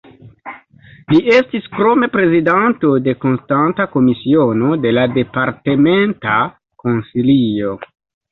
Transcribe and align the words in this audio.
Li 1.15 1.19
estis 1.33 1.65
krome 1.75 2.07
prezidanto 2.13 2.93
de 3.07 3.13
konstanta 3.25 3.87
komisiono 3.97 4.71
de 4.87 4.95
la 4.99 5.03
Departementa 5.19 6.39
Konsilio. 6.85 7.77